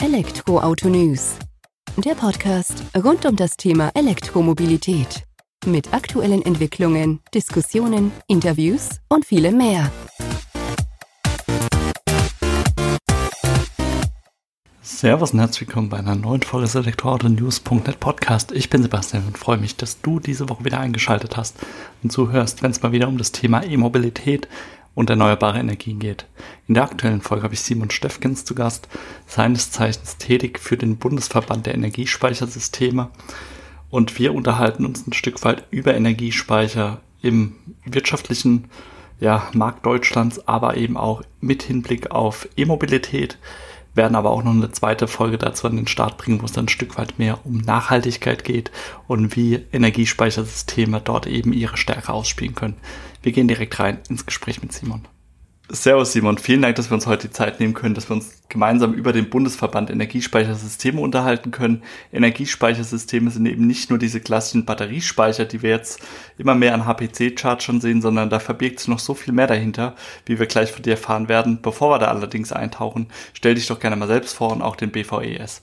[0.00, 1.34] Elektroauto News.
[1.96, 5.24] Der Podcast rund um das Thema Elektromobilität.
[5.66, 9.90] Mit aktuellen Entwicklungen, Diskussionen, Interviews und vielem mehr.
[14.80, 18.52] Servus und herzlich willkommen bei einer neuen Folge des Elektroauto-News.net Podcast.
[18.52, 21.56] Ich bin Sebastian und freue mich, dass du diese Woche wieder eingeschaltet hast
[22.04, 24.46] und zuhörst, wenn es mal wieder um das Thema E-Mobilität
[24.98, 26.26] und erneuerbare Energien geht.
[26.66, 28.88] In der aktuellen Folge habe ich Simon Steffgens zu Gast,
[29.28, 33.08] seines Zeichens tätig für den Bundesverband der Energiespeichersysteme.
[33.90, 37.54] Und wir unterhalten uns ein Stück weit über Energiespeicher im
[37.84, 38.64] wirtschaftlichen
[39.20, 43.38] ja, Markt Deutschlands, aber eben auch mit Hinblick auf E-Mobilität
[43.98, 46.64] werden aber auch noch eine zweite Folge dazu an den Start bringen, wo es dann
[46.64, 48.70] ein Stück weit mehr um Nachhaltigkeit geht
[49.06, 52.76] und wie Energiespeichersysteme dort eben ihre Stärke ausspielen können.
[53.22, 55.06] Wir gehen direkt rein ins Gespräch mit Simon.
[55.70, 58.40] Servus Simon, vielen Dank, dass wir uns heute die Zeit nehmen können, dass wir uns
[58.48, 61.82] gemeinsam über den Bundesverband Energiespeichersysteme unterhalten können.
[62.10, 66.00] Energiespeichersysteme sind eben nicht nur diese klassischen Batteriespeicher, die wir jetzt
[66.38, 69.94] immer mehr an HPC-Charts schon sehen, sondern da verbirgt sich noch so viel mehr dahinter,
[70.24, 71.60] wie wir gleich von dir erfahren werden.
[71.60, 74.90] Bevor wir da allerdings eintauchen, stell dich doch gerne mal selbst vor und auch den
[74.90, 75.60] BVES.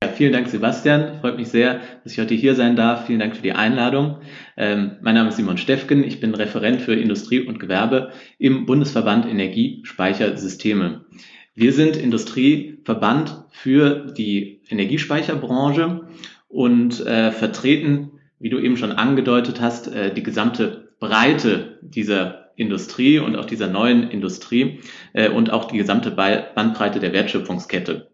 [0.00, 1.18] Ja, vielen Dank, Sebastian.
[1.20, 3.06] Freut mich sehr, dass ich heute hier sein darf.
[3.06, 4.18] Vielen Dank für die Einladung.
[4.56, 6.04] Ähm, mein Name ist Simon Steffgen.
[6.04, 11.04] Ich bin Referent für Industrie und Gewerbe im Bundesverband Energiespeichersysteme.
[11.56, 16.06] Wir sind Industrieverband für die Energiespeicherbranche
[16.46, 23.18] und äh, vertreten, wie du eben schon angedeutet hast, äh, die gesamte Breite dieser Industrie
[23.18, 24.78] und auch dieser neuen Industrie
[25.12, 28.08] äh, und auch die gesamte Bandbreite der Wertschöpfungskette.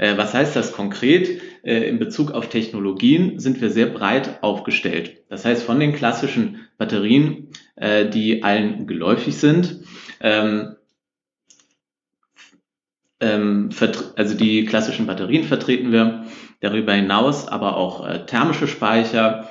[0.00, 1.42] Äh, was heißt das konkret?
[1.62, 5.24] Äh, in Bezug auf Technologien sind wir sehr breit aufgestellt.
[5.28, 9.80] Das heißt, von den klassischen Batterien, äh, die allen geläufig sind,
[10.22, 10.76] ähm,
[13.20, 13.68] ähm,
[14.16, 16.24] also die klassischen Batterien vertreten wir,
[16.60, 19.50] darüber hinaus aber auch thermische Speicher,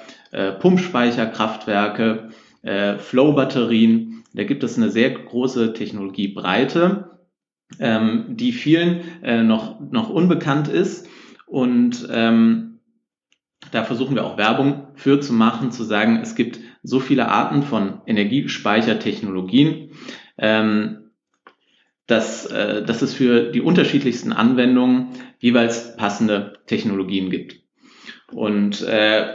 [0.59, 2.29] Pumpspeicher, Kraftwerke,
[2.61, 4.23] Flow-Batterien.
[4.35, 7.18] Da gibt es eine sehr große Technologiebreite
[7.79, 11.07] ähm, die vielen äh, noch, noch unbekannt ist.
[11.45, 12.79] Und ähm,
[13.71, 17.63] da versuchen wir auch Werbung für zu machen, zu sagen, es gibt so viele Arten
[17.63, 19.91] von Energiespeichertechnologien,
[20.37, 21.11] ähm,
[22.07, 25.09] dass, äh, dass es für die unterschiedlichsten Anwendungen
[25.39, 27.61] jeweils passende Technologien gibt.
[28.31, 29.33] Und äh,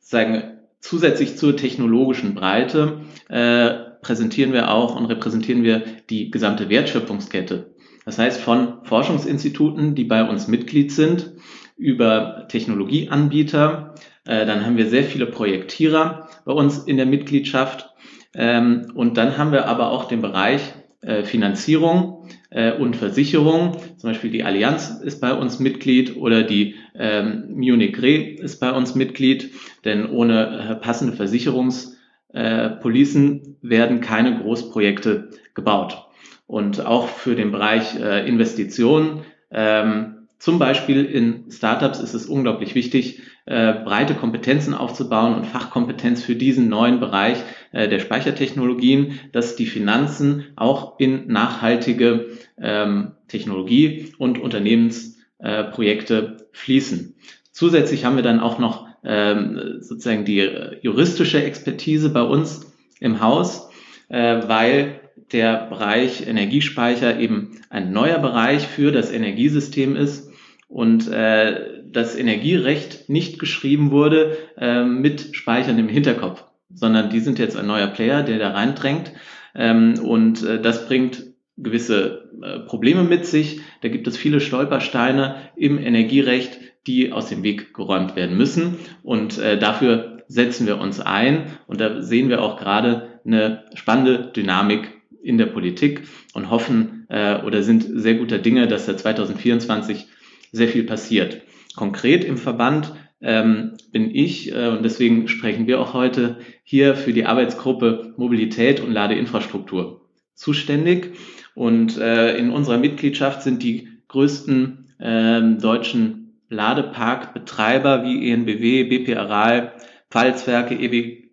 [0.00, 7.72] sagen, zusätzlich zur technologischen Breite äh, präsentieren wir auch und repräsentieren wir die gesamte Wertschöpfungskette.
[8.04, 11.32] Das heißt, von Forschungsinstituten, die bei uns Mitglied sind,
[11.76, 13.94] über Technologieanbieter,
[14.26, 17.90] äh, dann haben wir sehr viele Projektierer bei uns in der Mitgliedschaft
[18.34, 20.60] ähm, und dann haben wir aber auch den Bereich
[21.00, 23.76] äh, Finanzierung äh, und Versicherung.
[23.96, 28.72] Zum Beispiel die Allianz ist bei uns Mitglied oder die ähm, Munich Re ist bei
[28.72, 29.50] uns Mitglied,
[29.84, 31.91] denn ohne äh, passende Versicherungs
[32.32, 36.06] äh, Policen werden keine Großprojekte gebaut.
[36.46, 42.74] Und auch für den Bereich äh, Investitionen, ähm, zum Beispiel in Startups ist es unglaublich
[42.74, 47.38] wichtig, äh, breite Kompetenzen aufzubauen und Fachkompetenz für diesen neuen Bereich
[47.70, 57.14] äh, der Speichertechnologien, dass die Finanzen auch in nachhaltige ähm, Technologie und Unternehmensprojekte äh, fließen.
[57.52, 60.48] Zusätzlich haben wir dann auch noch ähm, sozusagen die
[60.82, 63.68] juristische Expertise bei uns im Haus,
[64.08, 65.00] äh, weil
[65.32, 70.30] der Bereich Energiespeicher eben ein neuer Bereich für das Energiesystem ist
[70.68, 77.38] und äh, das Energierecht nicht geschrieben wurde äh, mit Speichern im Hinterkopf, sondern die sind
[77.38, 79.12] jetzt ein neuer Player, der da reindrängt
[79.54, 81.24] ähm, und äh, das bringt
[81.56, 82.21] gewisse
[82.66, 83.60] Probleme mit sich.
[83.82, 88.76] Da gibt es viele Stolpersteine im Energierecht, die aus dem Weg geräumt werden müssen.
[89.02, 91.46] Und äh, dafür setzen wir uns ein.
[91.66, 94.88] Und da sehen wir auch gerade eine spannende Dynamik
[95.22, 96.02] in der Politik
[96.34, 100.06] und hoffen äh, oder sind sehr guter Dinge, dass da 2024
[100.50, 101.42] sehr viel passiert.
[101.76, 107.12] Konkret im Verband ähm, bin ich, äh, und deswegen sprechen wir auch heute hier für
[107.12, 110.00] die Arbeitsgruppe Mobilität und Ladeinfrastruktur
[110.34, 111.12] zuständig.
[111.54, 119.72] Und äh, in unserer Mitgliedschaft sind die größten äh, deutschen Ladeparkbetreiber wie ENBW, BP Aral,
[120.10, 120.74] Pfalzwerke,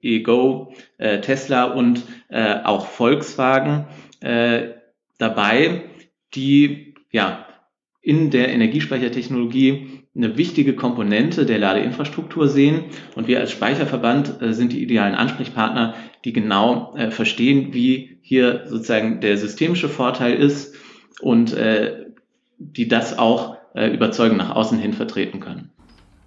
[0.01, 3.87] EGO, äh, Tesla und äh, auch Volkswagen
[4.21, 4.69] äh,
[5.17, 5.83] dabei,
[6.33, 7.45] die ja
[8.01, 12.85] in der Energiespeichertechnologie eine wichtige Komponente der Ladeinfrastruktur sehen.
[13.15, 15.93] Und wir als Speicherverband äh, sind die idealen Ansprechpartner,
[16.25, 20.75] die genau äh, verstehen, wie hier sozusagen der systemische Vorteil ist
[21.21, 22.05] und äh,
[22.57, 25.69] die das auch überzeugend nach außen hin vertreten können.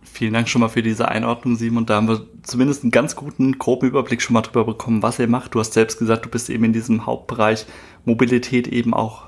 [0.05, 1.87] Vielen Dank schon mal für diese Einordnung, Simon.
[1.87, 5.27] Da haben wir zumindest einen ganz guten, groben Überblick schon mal drüber bekommen, was ihr
[5.27, 5.55] macht.
[5.55, 7.67] Du hast selbst gesagt, du bist eben in diesem Hauptbereich
[8.05, 9.25] Mobilität eben auch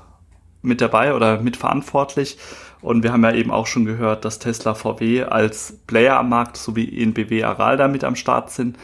[0.61, 2.37] mit dabei oder mitverantwortlich.
[2.85, 6.55] Und wir haben ja eben auch schon gehört, dass Tesla VW als Player am Markt
[6.55, 8.77] sowie ENBW Aral da mit am Start sind.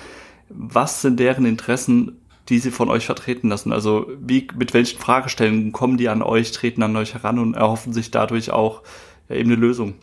[0.49, 2.19] Was sind deren Interessen,
[2.49, 3.71] die sie von euch vertreten lassen?
[3.71, 7.93] Also wie, mit welchen Fragestellungen kommen die an euch, treten an euch heran und erhoffen
[7.93, 8.81] sich dadurch auch
[9.29, 9.93] ja, eben eine Lösung?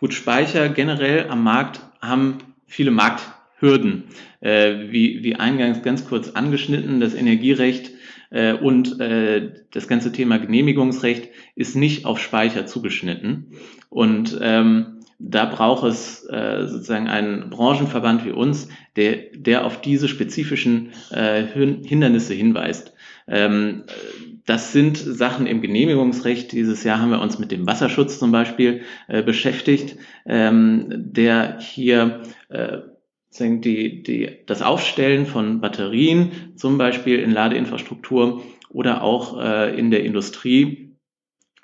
[0.00, 2.90] Gut, Speicher generell am Markt haben viele
[3.60, 4.04] Markthürden.
[4.40, 7.92] Äh, wie, wie eingangs ganz kurz angeschnitten, das Energierecht
[8.30, 13.52] äh, und äh, das ganze Thema Genehmigungsrecht ist nicht auf Speicher zugeschnitten.
[13.90, 20.08] Und ähm, da braucht es äh, sozusagen einen Branchenverband wie uns, der, der auf diese
[20.08, 22.94] spezifischen äh, Hindernisse hinweist.
[23.28, 23.84] Ähm,
[24.46, 26.52] das sind Sachen im Genehmigungsrecht.
[26.52, 32.22] Dieses Jahr haben wir uns mit dem Wasserschutz zum Beispiel äh, beschäftigt, ähm, der hier
[32.48, 32.78] äh,
[33.38, 40.04] die, die, das Aufstellen von Batterien, zum Beispiel in Ladeinfrastruktur oder auch äh, in der
[40.04, 40.96] Industrie,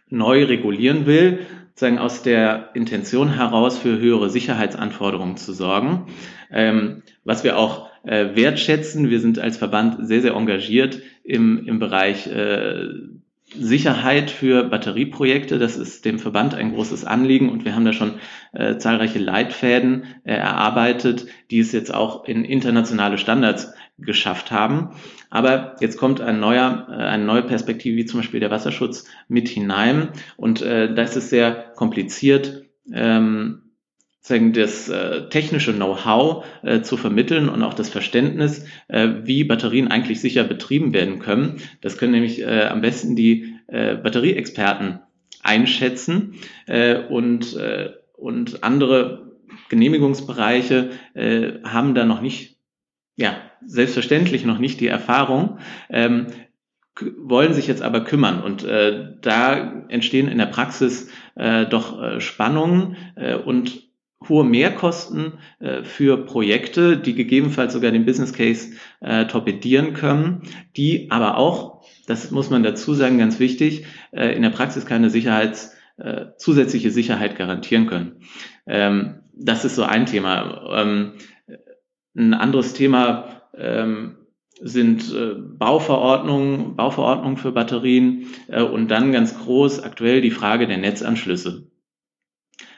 [0.08, 1.40] neu regulieren will,
[1.70, 6.06] sozusagen aus der Intention heraus für höhere Sicherheitsanforderungen zu sorgen.
[6.50, 9.10] Ähm, was wir auch äh, wertschätzen.
[9.10, 12.88] Wir sind als Verband sehr, sehr engagiert im, im Bereich äh,
[13.54, 15.58] Sicherheit für Batterieprojekte.
[15.58, 18.14] Das ist dem Verband ein großes Anliegen und wir haben da schon
[18.52, 24.90] äh, zahlreiche Leitfäden äh, erarbeitet, die es jetzt auch in internationale Standards geschafft haben.
[25.30, 29.48] Aber jetzt kommt ein neuer, äh, eine neue Perspektive, wie zum Beispiel der Wasserschutz, mit
[29.48, 32.64] hinein und äh, das ist sehr kompliziert.
[32.92, 33.65] Ähm,
[34.26, 39.88] sagen, das äh, technische Know-how äh, zu vermitteln und auch das Verständnis, äh, wie Batterien
[39.88, 41.60] eigentlich sicher betrieben werden können.
[41.80, 44.98] Das können nämlich äh, am besten die äh, Batterieexperten
[45.42, 46.34] einschätzen
[46.66, 49.36] äh, und, äh, und andere
[49.68, 52.56] Genehmigungsbereiche äh, haben da noch nicht,
[53.14, 55.58] ja, selbstverständlich noch nicht die Erfahrung.
[55.88, 56.26] Ähm,
[57.18, 62.20] wollen sich jetzt aber kümmern und äh, da entstehen in der Praxis äh, doch äh,
[62.20, 63.85] Spannungen äh, und
[64.28, 70.42] hohe Mehrkosten äh, für Projekte, die gegebenenfalls sogar den Business Case äh, torpedieren können,
[70.76, 75.10] die aber auch, das muss man dazu sagen, ganz wichtig, äh, in der Praxis keine
[75.10, 78.20] Sicherheits, äh, zusätzliche Sicherheit garantieren können.
[78.66, 80.82] Ähm, das ist so ein Thema.
[80.82, 81.12] Ähm,
[82.16, 84.16] ein anderes Thema ähm,
[84.60, 90.78] sind äh, Bauverordnungen, Bauverordnungen für Batterien äh, und dann ganz groß aktuell die Frage der
[90.78, 91.70] Netzanschlüsse.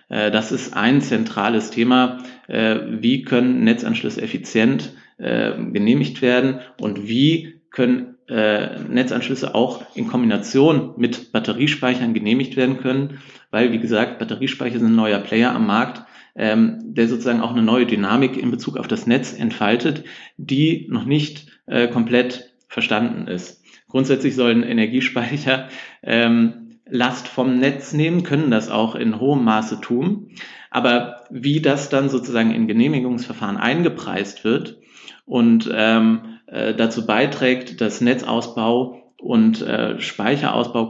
[0.08, 2.18] Äh, das ist ein zentrales Thema.
[2.46, 10.92] Äh, wie können Netzanschlüsse effizient äh, genehmigt werden und wie können Netzanschlüsse auch in Kombination
[10.98, 13.20] mit Batteriespeichern genehmigt werden können,
[13.50, 16.02] weil, wie gesagt, Batteriespeicher sind ein neuer Player am Markt,
[16.36, 20.04] ähm, der sozusagen auch eine neue Dynamik in Bezug auf das Netz entfaltet,
[20.36, 21.46] die noch nicht
[21.90, 23.62] komplett verstanden ist.
[23.88, 25.68] Grundsätzlich sollen Energiespeicher
[26.02, 26.57] ähm,
[26.90, 30.30] Last vom Netz nehmen, können das auch in hohem Maße tun.
[30.70, 34.78] Aber wie das dann sozusagen in Genehmigungsverfahren eingepreist wird
[35.24, 40.86] und ähm, äh, dazu beiträgt, dass Netzausbau und äh, Speicherausbau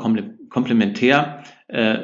[0.49, 2.01] komplementär äh,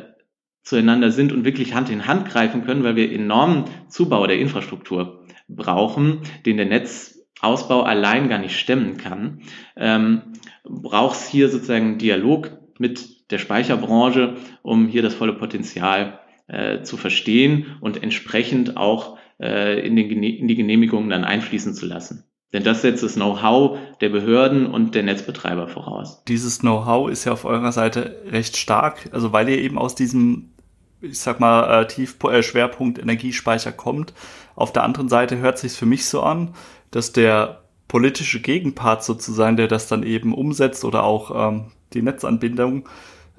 [0.62, 5.24] zueinander sind und wirklich Hand in Hand greifen können, weil wir enormen Zubau der Infrastruktur
[5.48, 9.42] brauchen, den der Netzausbau allein gar nicht stemmen kann,
[9.76, 10.22] ähm,
[10.64, 16.96] braucht es hier sozusagen Dialog mit der Speicherbranche, um hier das volle Potenzial äh, zu
[16.96, 22.24] verstehen und entsprechend auch äh, in, den, in die Genehmigungen dann einfließen zu lassen.
[22.52, 26.22] Denn das setzt das Know-how der Behörden und der Netzbetreiber voraus.
[26.28, 30.52] Dieses Know-how ist ja auf eurer Seite recht stark, also weil ihr eben aus diesem,
[31.00, 34.14] ich sag mal, äh, Tief äh, Schwerpunkt Energiespeicher kommt.
[34.54, 36.54] Auf der anderen Seite hört sich für mich so an,
[36.92, 42.88] dass der politische Gegenpart sozusagen, der das dann eben umsetzt oder auch ähm, die Netzanbindung,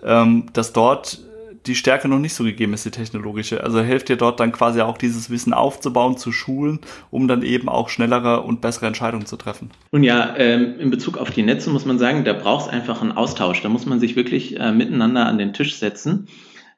[0.04, 1.20] ähm, dass dort
[1.66, 3.64] die Stärke noch nicht so gegeben ist, die technologische.
[3.64, 7.70] Also helft ihr dort dann quasi auch dieses Wissen aufzubauen, zu schulen, um dann eben
[7.70, 9.72] auch schnellere und bessere Entscheidungen zu treffen.
[9.92, 13.02] Nun ja, ähm, in Bezug auf die Netze muss man sagen, da braucht es einfach
[13.02, 13.62] einen Austausch.
[13.62, 16.28] Da muss man sich wirklich äh, miteinander an den Tisch setzen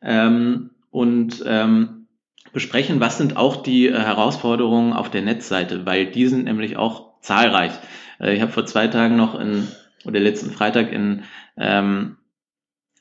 [0.02, 2.08] ähm, und ähm,
[2.54, 7.20] besprechen, was sind auch die äh, Herausforderungen auf der Netzseite, weil die sind nämlich auch
[7.22, 7.74] zahlreich.
[8.20, 9.68] Äh, ich habe vor zwei Tagen noch in,
[10.06, 11.24] oder letzten Freitag in
[11.58, 12.18] ähm,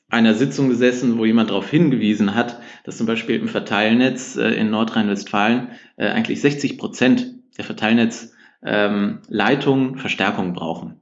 [0.09, 4.69] einer Sitzung gesessen, wo jemand darauf hingewiesen hat, dass zum Beispiel im Verteilnetz äh, in
[4.69, 11.01] Nordrhein-Westfalen äh, eigentlich 60 Prozent der Verteilnetzleitungen ähm, Verstärkung brauchen.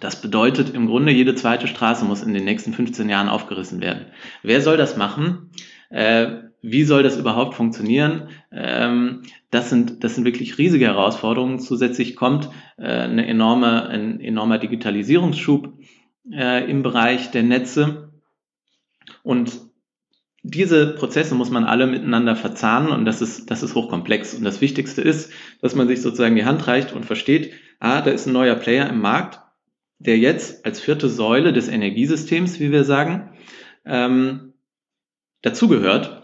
[0.00, 4.08] Das bedeutet im Grunde, jede zweite Straße muss in den nächsten 15 Jahren aufgerissen werden.
[4.42, 5.50] Wer soll das machen?
[5.88, 8.28] Äh, wie soll das überhaupt funktionieren?
[8.52, 11.60] Ähm, das, sind, das sind wirklich riesige Herausforderungen.
[11.60, 15.72] Zusätzlich kommt eine enorme, ein enormer Digitalisierungsschub
[16.30, 18.07] im Bereich der Netze.
[19.28, 19.60] Und
[20.42, 24.32] diese Prozesse muss man alle miteinander verzahnen und das ist, das ist hochkomplex.
[24.32, 25.30] Und das Wichtigste ist,
[25.60, 28.88] dass man sich sozusagen die Hand reicht und versteht, ah, da ist ein neuer Player
[28.88, 29.40] im Markt,
[29.98, 33.34] der jetzt als vierte Säule des Energiesystems, wie wir sagen,
[33.84, 34.54] ähm,
[35.42, 36.18] dazugehört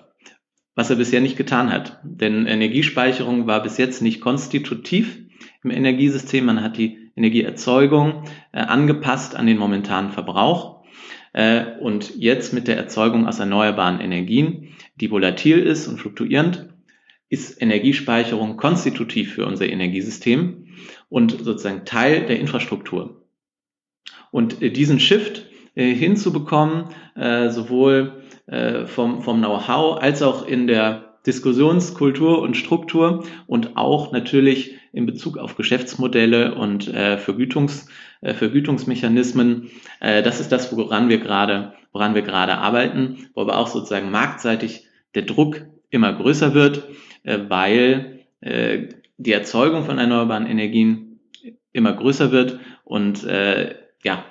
[0.74, 2.00] was er bisher nicht getan hat.
[2.02, 5.20] Denn Energiespeicherung war bis jetzt nicht konstitutiv
[5.62, 6.44] im Energiesystem.
[6.44, 10.73] Man hat die Energieerzeugung äh, angepasst an den momentanen Verbrauch.
[11.34, 16.68] Äh, und jetzt mit der Erzeugung aus erneuerbaren Energien, die volatil ist und fluktuierend,
[17.28, 20.68] ist Energiespeicherung konstitutiv für unser Energiesystem
[21.08, 23.26] und sozusagen Teil der Infrastruktur.
[24.30, 26.86] Und äh, diesen Shift äh, hinzubekommen,
[27.16, 28.24] sowohl
[28.86, 35.56] vom Know-how als auch in der Diskussionskultur und Struktur und auch natürlich in Bezug auf
[35.56, 37.88] Geschäftsmodelle und äh, Vergütungs,
[38.20, 39.70] äh, Vergütungsmechanismen.
[40.00, 44.10] Äh, das ist das, woran wir gerade, woran wir gerade arbeiten, wo aber auch sozusagen
[44.10, 46.88] marktseitig der Druck immer größer wird,
[47.22, 51.20] äh, weil äh, die Erzeugung von erneuerbaren Energien
[51.72, 54.24] immer größer wird und äh, ja,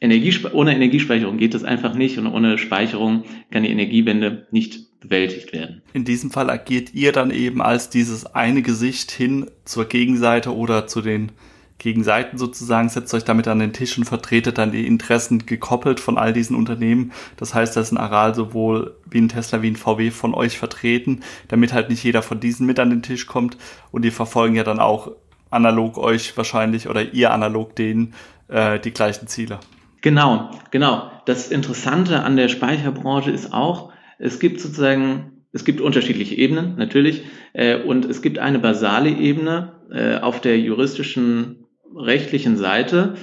[0.00, 5.52] Energiespe ohne Energiespeicherung geht das einfach nicht und ohne Speicherung kann die Energiewende nicht bewältigt
[5.52, 5.82] werden.
[5.92, 10.86] In diesem Fall agiert ihr dann eben als dieses eine Gesicht hin zur Gegenseite oder
[10.86, 11.32] zu den
[11.78, 16.16] Gegenseiten sozusagen, setzt euch damit an den Tisch und vertretet dann die Interessen gekoppelt von
[16.16, 17.12] all diesen Unternehmen.
[17.36, 20.58] Das heißt, da ist ein Aral sowohl wie ein Tesla wie ein VW von euch
[20.58, 23.58] vertreten, damit halt nicht jeder von diesen mit an den Tisch kommt
[23.90, 25.12] und die verfolgen ja dann auch
[25.50, 28.14] analog euch wahrscheinlich oder ihr analog denen
[28.48, 29.60] äh, die gleichen Ziele.
[30.00, 31.10] Genau, genau.
[31.26, 37.22] Das Interessante an der Speicherbranche ist auch, es gibt sozusagen, es gibt unterschiedliche Ebenen natürlich
[37.52, 43.14] äh, und es gibt eine basale Ebene äh, auf der juristischen rechtlichen Seite,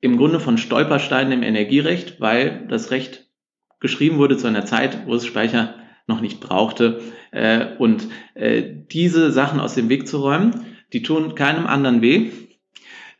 [0.00, 3.26] im Grunde von Stolpersteinen im Energierecht, weil das Recht
[3.80, 7.00] geschrieben wurde zu einer Zeit, wo es Speicher noch nicht brauchte.
[7.30, 12.30] Äh, und äh, diese Sachen aus dem Weg zu räumen, die tun keinem anderen weh.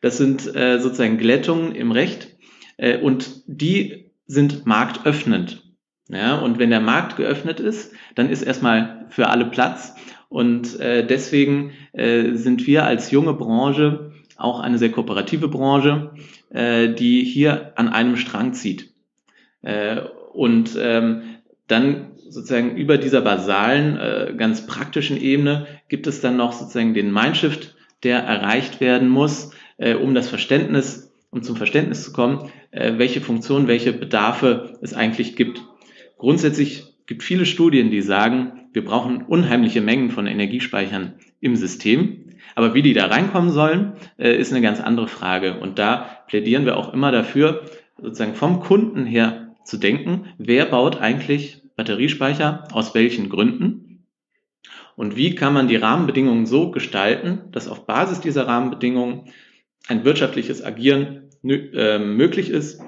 [0.03, 2.37] Das sind äh, sozusagen Glättungen im Recht,
[2.77, 5.64] äh, und die sind marktöffnend.
[6.09, 9.95] Ja, und wenn der Markt geöffnet ist, dann ist erstmal für alle Platz.
[10.29, 16.13] Und äh, deswegen äh, sind wir als junge Branche auch eine sehr kooperative Branche,
[16.51, 18.93] äh, die hier an einem Strang zieht.
[19.63, 20.01] Äh,
[20.33, 21.23] und ähm,
[21.69, 27.13] dann sozusagen über dieser basalen, äh, ganz praktischen Ebene gibt es dann noch sozusagen den
[27.13, 32.93] Mindshift, der erreicht werden muss, äh, um das Verständnis um zum Verständnis zu kommen, äh,
[32.97, 35.65] welche Funktionen, welche Bedarfe es eigentlich gibt.
[36.25, 42.31] Grundsätzlich gibt viele Studien, die sagen, wir brauchen unheimliche Mengen von Energiespeichern im System.
[42.55, 45.61] Aber wie die da reinkommen sollen, äh, ist eine ganz andere Frage.
[45.61, 47.67] Und da plädieren wir auch immer dafür,
[48.01, 54.07] sozusagen vom Kunden her zu denken, wer baut eigentlich Batteriespeicher, aus welchen Gründen
[54.97, 59.29] und wie kann man die Rahmenbedingungen so gestalten, dass auf Basis dieser Rahmenbedingungen
[59.89, 62.81] ein wirtschaftliches Agieren äh, möglich ist,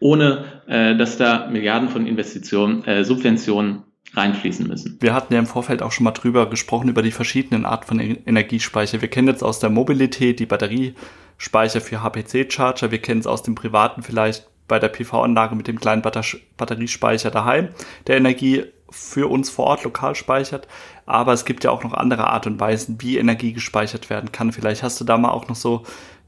[0.00, 3.84] ohne äh, dass da Milliarden von Investitionen, äh, Subventionen
[4.14, 4.98] reinfließen müssen.
[5.00, 8.00] Wir hatten ja im Vorfeld auch schon mal drüber gesprochen, über die verschiedenen Arten von
[8.00, 9.00] Energiespeicher.
[9.00, 12.90] Wir kennen jetzt aus der Mobilität die Batteriespeicher für HPC-Charger.
[12.90, 17.68] Wir kennen es aus dem Privaten vielleicht bei der PV-Anlage mit dem kleinen Batteriespeicher daheim,
[18.06, 20.68] der Energie für uns vor Ort lokal speichert.
[21.06, 24.52] Aber es gibt ja auch noch andere Art und Weisen, wie Energie gespeichert werden kann.
[24.52, 25.84] Vielleicht hast du da mal auch noch so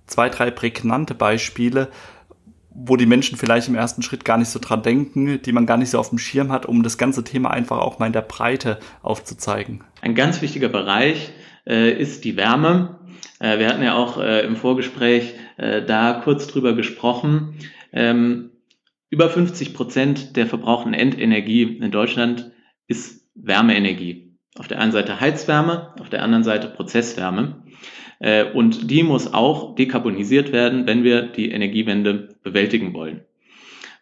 [0.07, 1.89] zwei, drei prägnante Beispiele,
[2.75, 5.77] wo die Menschen vielleicht im ersten Schritt gar nicht so dran denken, die man gar
[5.77, 8.23] nicht so auf dem Schirm hat, um das ganze Thema einfach auch mal in der
[8.23, 9.85] Breite aufzuzeigen.
[10.03, 11.31] Ein ganz wichtiger Bereich
[11.67, 12.99] äh, ist die Wärme.
[13.39, 17.55] Äh, wir hatten ja auch äh, im Vorgespräch äh, da kurz drüber gesprochen.
[17.93, 18.51] Ähm,
[19.09, 22.51] über 50 Prozent der verbrauchten Endenergie in Deutschland
[22.89, 24.37] ist Wärmeenergie.
[24.57, 27.63] Auf der einen Seite Heizwärme, auf der anderen Seite Prozesswärme.
[28.19, 33.23] Äh, und die muss auch dekarbonisiert werden, wenn wir die Energiewende bewältigen wollen.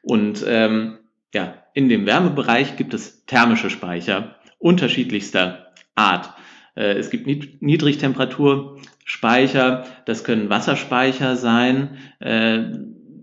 [0.02, 0.99] Und ähm,
[1.32, 6.34] ja, in dem Wärmebereich gibt es thermische Speicher unterschiedlichster Art.
[6.75, 7.26] Äh, es gibt
[7.62, 12.64] Niedrigtemperaturspeicher, das können Wasserspeicher sein, äh,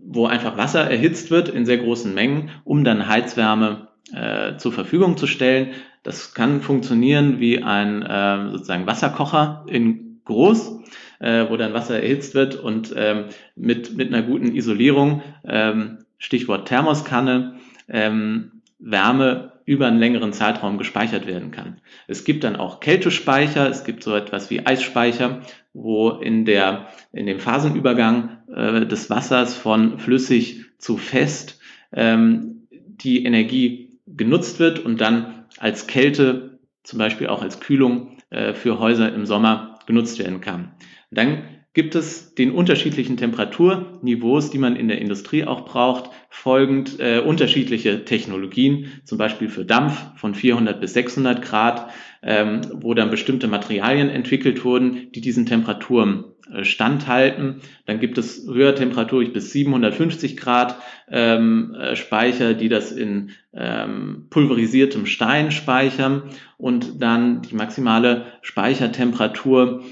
[0.05, 5.17] wo einfach Wasser erhitzt wird in sehr großen Mengen, um dann Heizwärme äh, zur Verfügung
[5.17, 5.69] zu stellen.
[6.01, 10.79] Das kann funktionieren wie ein äh, sozusagen Wasserkocher in groß,
[11.19, 16.67] äh, wo dann Wasser erhitzt wird und ähm, mit, mit einer guten Isolierung, ähm, Stichwort
[16.67, 17.55] Thermoskanne,
[17.89, 21.81] ähm, Wärme über einen längeren Zeitraum gespeichert werden kann.
[22.07, 25.41] Es gibt dann auch Kältespeicher, es gibt so etwas wie Eisspeicher,
[25.73, 31.59] wo in, der, in dem Phasenübergang äh, des Wassers von flüssig zu fest
[31.91, 38.53] ähm, die Energie genutzt wird und dann als Kälte, zum Beispiel auch als Kühlung äh,
[38.53, 40.75] für Häuser im Sommer genutzt werden kann.
[41.09, 47.19] Dann gibt es den unterschiedlichen Temperaturniveaus, die man in der Industrie auch braucht, folgend äh,
[47.19, 51.91] unterschiedliche Technologien, zum Beispiel für Dampf von 400 bis 600 Grad,
[52.23, 57.61] ähm, wo dann bestimmte Materialien entwickelt wurden, die diesen Temperaturen äh, standhalten.
[57.85, 60.75] Dann gibt es höher temperaturig bis 750 Grad
[61.09, 66.23] ähm, äh, Speicher, die das in ähm, pulverisiertem Stein speichern
[66.57, 69.83] und dann die maximale Speichertemperatur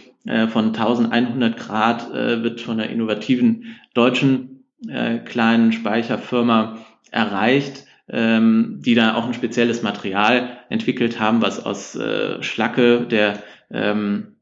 [0.50, 6.78] von 1100 Grad äh, wird von einer innovativen deutschen äh, kleinen Speicherfirma
[7.12, 13.42] erreicht, ähm, die da auch ein spezielles Material entwickelt haben, was aus äh, Schlacke der,
[13.72, 14.36] ähm,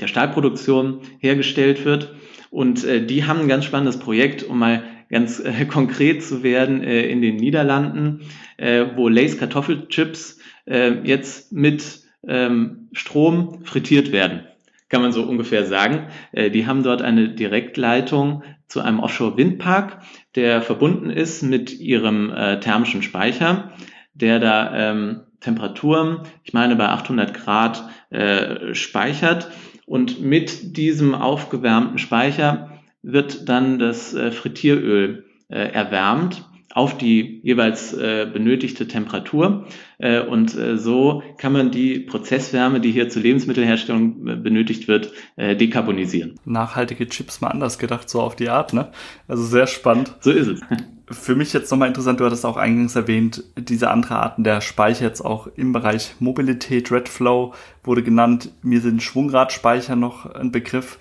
[0.00, 2.14] der Stahlproduktion hergestellt wird.
[2.50, 6.82] Und äh, die haben ein ganz spannendes Projekt, um mal ganz äh, konkret zu werden,
[6.82, 8.22] äh, in den Niederlanden,
[8.56, 14.40] äh, wo Lace Kartoffelchips äh, jetzt mit ähm, Strom frittiert werden
[14.88, 16.08] kann man so ungefähr sagen.
[16.32, 20.00] Äh, die haben dort eine Direktleitung zu einem Offshore-Windpark,
[20.34, 23.72] der verbunden ist mit ihrem äh, thermischen Speicher,
[24.14, 29.50] der da ähm, Temperaturen, ich meine bei 800 Grad, äh, speichert.
[29.86, 36.44] Und mit diesem aufgewärmten Speicher wird dann das äh, Frittieröl äh, erwärmt
[36.76, 39.64] auf die jeweils äh, benötigte Temperatur.
[39.96, 45.10] Äh, und äh, so kann man die Prozesswärme, die hier zur Lebensmittelherstellung äh, benötigt wird,
[45.36, 46.34] äh, dekarbonisieren.
[46.44, 48.88] Nachhaltige Chips mal anders gedacht, so auf die Art, ne?
[49.26, 50.16] Also sehr spannend.
[50.20, 50.60] So ist es.
[51.10, 55.06] Für mich jetzt nochmal interessant, du hattest auch eingangs erwähnt, diese andere Arten der Speicher
[55.06, 58.50] jetzt auch im Bereich Mobilität, Redflow wurde genannt.
[58.62, 60.98] Mir sind Schwungradspeicher noch ein Begriff.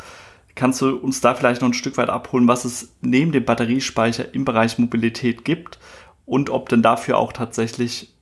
[0.56, 4.34] Kannst du uns da vielleicht noch ein Stück weit abholen, was es neben dem Batteriespeicher
[4.34, 5.80] im Bereich Mobilität gibt
[6.26, 8.14] und ob denn dafür auch tatsächlich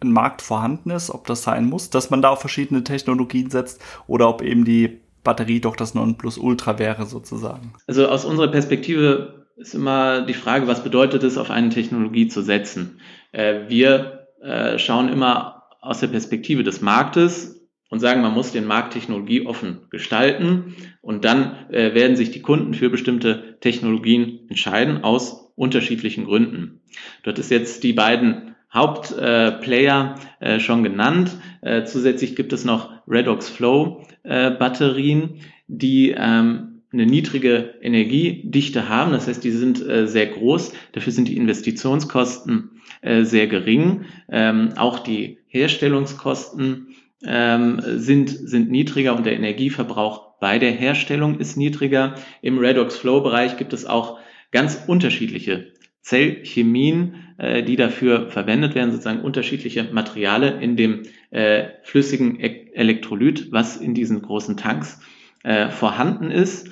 [0.00, 3.80] ein Markt vorhanden ist, ob das sein muss, dass man da auf verschiedene Technologien setzt
[4.06, 7.74] oder ob eben die Batterie doch das Nonplusultra wäre sozusagen?
[7.86, 12.42] Also aus unserer Perspektive ist immer die Frage, was bedeutet es, auf eine Technologie zu
[12.42, 13.00] setzen?
[13.32, 17.61] Äh, wir äh, schauen immer aus der Perspektive des Marktes
[17.92, 22.72] und sagen, man muss den Markt technologieoffen gestalten und dann äh, werden sich die Kunden
[22.72, 26.80] für bestimmte Technologien entscheiden aus unterschiedlichen Gründen.
[27.22, 31.36] Dort ist jetzt die beiden Hauptplayer äh, äh, schon genannt.
[31.60, 39.12] Äh, zusätzlich gibt es noch Redox Flow äh, Batterien, die ähm, eine niedrige Energiedichte haben.
[39.12, 40.72] Das heißt, die sind äh, sehr groß.
[40.92, 42.70] Dafür sind die Investitionskosten
[43.02, 44.06] äh, sehr gering.
[44.30, 46.91] Ähm, auch die Herstellungskosten
[47.26, 52.16] ähm, sind, sind niedriger und der Energieverbrauch bei der Herstellung ist niedriger.
[52.40, 54.18] Im Redox Flow Bereich gibt es auch
[54.50, 62.40] ganz unterschiedliche Zellchemien, äh, die dafür verwendet werden, sozusagen unterschiedliche Materiale in dem äh, flüssigen
[62.40, 65.00] e Elektrolyt, was in diesen großen Tanks
[65.44, 66.70] äh, vorhanden ist.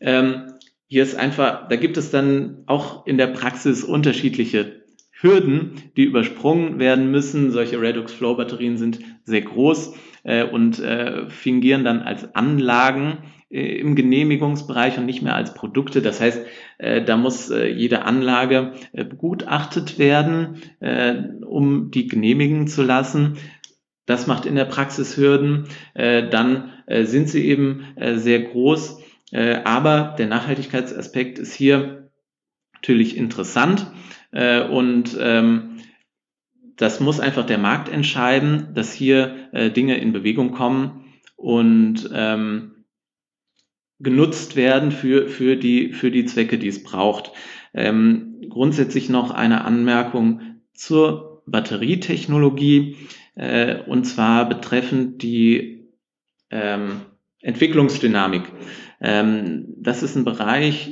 [0.00, 0.52] Ähm,
[0.86, 6.78] hier ist einfach, da gibt es dann auch in der Praxis unterschiedliche Hürden, die übersprungen
[6.78, 7.50] werden müssen.
[7.50, 13.18] Solche Redox-Flow-Batterien sind sehr groß äh, und äh, fingieren dann als Anlagen
[13.50, 16.02] äh, im Genehmigungsbereich und nicht mehr als Produkte.
[16.02, 16.44] Das heißt,
[16.78, 20.62] äh, da muss äh, jede Anlage äh, begutachtet werden,
[21.46, 23.38] um die genehmigen zu lassen.
[24.06, 25.66] Das macht in der Praxis Hürden.
[25.94, 29.02] Dann sind sie eben sehr groß.
[29.64, 32.08] Aber der Nachhaltigkeitsaspekt ist hier
[32.72, 33.90] natürlich interessant.
[34.32, 35.80] Und ähm,
[36.78, 41.04] das muss einfach der Markt entscheiden, dass hier äh, Dinge in Bewegung kommen
[41.36, 42.84] und ähm,
[43.98, 47.32] genutzt werden für, für, die, für die Zwecke, die es braucht.
[47.74, 52.96] Ähm, grundsätzlich noch eine Anmerkung zur Batterietechnologie
[53.34, 55.88] äh, und zwar betreffend die
[56.50, 57.00] ähm,
[57.40, 58.42] Entwicklungsdynamik.
[59.00, 60.90] Ähm, das ist ein Bereich,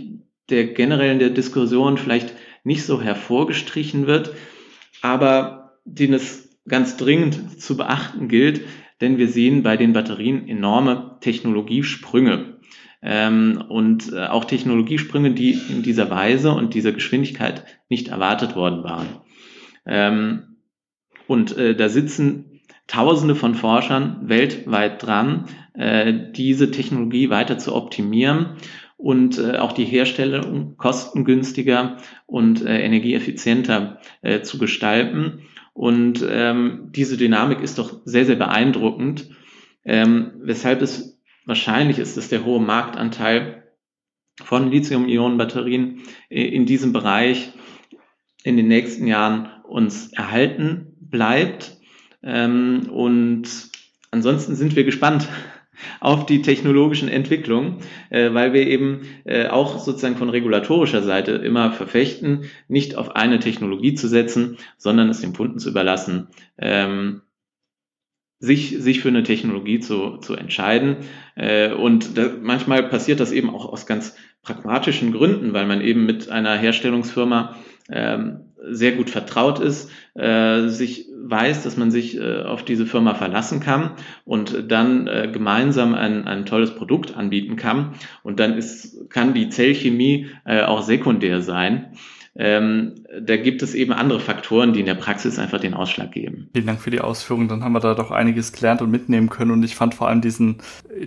[0.51, 4.33] der generell in der Diskussion vielleicht nicht so hervorgestrichen wird,
[5.01, 8.62] aber den es ganz dringend zu beachten gilt,
[9.01, 12.57] denn wir sehen bei den Batterien enorme Technologiesprünge.
[13.03, 18.83] Ähm, und äh, auch Technologiesprünge, die in dieser Weise und dieser Geschwindigkeit nicht erwartet worden
[18.85, 19.07] waren.
[19.85, 20.57] Ähm,
[21.27, 28.59] und äh, da sitzen Tausende von Forschern weltweit dran, äh, diese Technologie weiter zu optimieren
[28.96, 31.96] und äh, auch die Herstellung kostengünstiger
[32.27, 35.42] und äh, energieeffizienter äh, zu gestalten.
[35.77, 39.29] Und ähm, diese Dynamik ist doch sehr, sehr beeindruckend,
[39.85, 43.62] ähm, weshalb es wahrscheinlich ist, dass der hohe Marktanteil
[44.43, 47.53] von Lithium-Ionen-Batterien in diesem Bereich
[48.43, 51.77] in den nächsten Jahren uns erhalten bleibt.
[52.23, 53.47] Ähm, und
[54.11, 55.29] ansonsten sind wir gespannt
[56.01, 57.79] auf die technologischen Entwicklungen,
[58.11, 63.39] äh, weil wir eben äh, auch sozusagen von regulatorischer Seite immer verfechten, nicht auf eine
[63.39, 67.23] Technologie zu setzen, sondern es dem Kunden zu überlassen, ähm,
[68.39, 70.97] sich, sich für eine Technologie zu, zu entscheiden.
[71.35, 76.07] Äh, und da, manchmal passiert das eben auch aus ganz pragmatischen Gründen, weil man eben
[76.07, 77.57] mit einer Herstellungsfirma
[77.91, 83.14] ähm, sehr gut vertraut ist, äh, sich weiß, dass man sich äh, auf diese Firma
[83.14, 83.92] verlassen kann
[84.25, 87.95] und dann äh, gemeinsam ein, ein tolles Produkt anbieten kann.
[88.23, 91.92] Und dann ist, kann die Zellchemie äh, auch sekundär sein.
[92.38, 96.51] Ähm, da gibt es eben andere Faktoren, die in der Praxis einfach den Ausschlag geben.
[96.53, 97.49] Vielen Dank für die Ausführungen.
[97.49, 99.53] Dann haben wir da doch einiges gelernt und mitnehmen können.
[99.53, 100.59] Und ich fand vor allem diesen,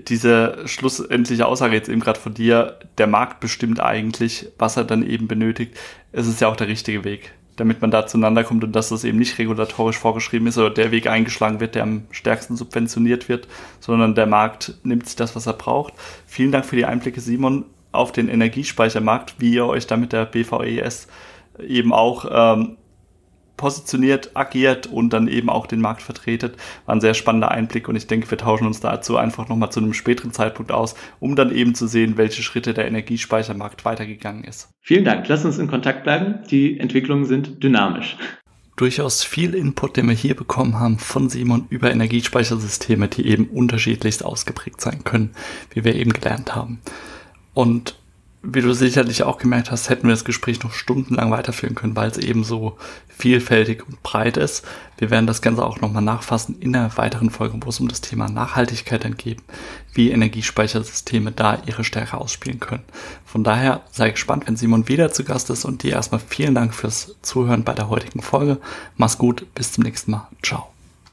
[0.08, 5.08] diese schlussendliche Aussage jetzt eben gerade von dir, der Markt bestimmt eigentlich, was er dann
[5.08, 5.78] eben benötigt.
[6.12, 9.04] Es ist ja auch der richtige Weg damit man da zueinander kommt und dass das
[9.04, 13.48] eben nicht regulatorisch vorgeschrieben ist oder der Weg eingeschlagen wird, der am stärksten subventioniert wird,
[13.80, 15.94] sondern der Markt nimmt sich das, was er braucht.
[16.26, 20.26] Vielen Dank für die Einblicke, Simon auf den Energiespeichermarkt, wie ihr euch da mit der
[20.26, 21.08] BVES
[21.68, 22.78] eben auch ähm,
[23.60, 26.56] positioniert, agiert und dann eben auch den Markt vertretet.
[26.86, 29.82] War ein sehr spannender Einblick und ich denke, wir tauschen uns dazu einfach nochmal zu
[29.82, 34.70] einem späteren Zeitpunkt aus, um dann eben zu sehen, welche Schritte der Energiespeichermarkt weitergegangen ist.
[34.80, 35.28] Vielen Dank.
[35.28, 36.40] Lass uns in Kontakt bleiben.
[36.50, 38.16] Die Entwicklungen sind dynamisch.
[38.78, 44.24] Durchaus viel Input, den wir hier bekommen haben von Simon über Energiespeichersysteme, die eben unterschiedlichst
[44.24, 45.32] ausgeprägt sein können,
[45.74, 46.80] wie wir eben gelernt haben.
[47.54, 47.99] Und
[48.42, 52.10] wie du sicherlich auch gemerkt hast, hätten wir das Gespräch noch stundenlang weiterführen können, weil
[52.10, 52.78] es eben so
[53.10, 54.66] vielfältig und breit ist.
[54.98, 58.00] Wir werden das Ganze auch nochmal nachfassen in einer weiteren Folge, wo es um das
[58.00, 59.40] Thema Nachhaltigkeit dann geht,
[59.94, 62.84] wie Energiespeichersysteme da ihre Stärke ausspielen können.
[63.26, 66.74] Von daher sei gespannt, wenn Simon wieder zu Gast ist und dir erstmal vielen Dank
[66.74, 68.58] fürs Zuhören bei der heutigen Folge.
[68.96, 70.30] Mach's gut, bis zum nächsten Mal.
[70.42, 70.79] Ciao.